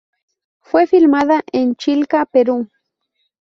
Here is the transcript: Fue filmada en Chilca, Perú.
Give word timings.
Fue 0.61 0.87
filmada 0.87 1.43
en 1.51 1.75
Chilca, 1.75 2.25
Perú. 2.25 2.67